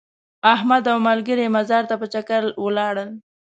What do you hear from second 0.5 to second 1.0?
احمد او